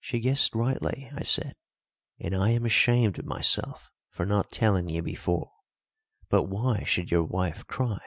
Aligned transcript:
"She 0.00 0.18
guessed 0.18 0.52
rightly," 0.52 1.08
I 1.14 1.22
said, 1.22 1.54
"and 2.18 2.34
I 2.34 2.50
am 2.50 2.66
ashamed 2.66 3.20
of 3.20 3.24
myself 3.24 3.88
for 4.08 4.26
not 4.26 4.50
telling 4.50 4.88
you 4.88 5.00
before. 5.00 5.52
But 6.28 6.48
why 6.48 6.82
should 6.82 7.12
your 7.12 7.22
wife 7.26 7.64
cry?" 7.68 8.00